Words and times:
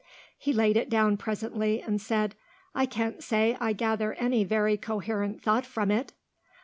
He 0.39 0.51
laid 0.51 0.77
it 0.77 0.89
down 0.89 1.15
presently 1.17 1.79
and 1.79 2.01
said, 2.01 2.33
"I 2.73 2.87
can't 2.87 3.23
say 3.23 3.55
I 3.59 3.73
gather 3.73 4.13
any 4.15 4.43
very 4.43 4.75
coherent 4.75 5.43
thought 5.43 5.63
from 5.67 5.91
it." 5.91 6.13